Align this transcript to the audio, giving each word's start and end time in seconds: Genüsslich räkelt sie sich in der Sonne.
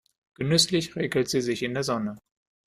Genüsslich 0.39 0.95
räkelt 0.95 1.29
sie 1.29 1.41
sich 1.41 1.61
in 1.61 1.75
der 1.75 1.83
Sonne. 1.83 2.17